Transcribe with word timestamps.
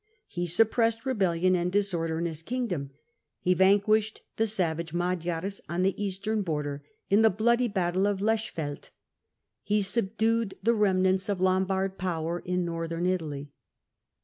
He 0.25 0.47
suppressed 0.47 1.05
rebellion 1.05 1.55
and 1.55 1.71
disorder 1.71 2.17
in 2.17 2.25
his 2.25 2.41
kingdom; 2.41 2.89
he 3.39 3.53
vanquished 3.53 4.23
the 4.37 4.47
savage 4.47 4.93
Magyars 4.95 5.61
on 5.69 5.83
the 5.83 5.93
eastern 6.03 6.41
border 6.41 6.83
in 7.11 7.21
the 7.21 7.29
bloody 7.29 7.67
battle 7.67 8.07
of 8.07 8.17
the 8.17 8.25
Lechfeld; 8.25 8.89
he 9.61 9.83
subdued 9.83 10.55
the 10.63 10.73
remnants 10.73 11.29
of 11.29 11.39
Lombard 11.39 11.99
power 11.99 12.39
in 12.39 12.65
Northern 12.65 13.05
Italy. 13.05 13.51